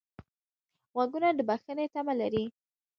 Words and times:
غوږونه 0.93 1.27
د 1.37 1.39
بښنې 1.49 1.85
تمه 1.93 2.13
لري 2.21 2.45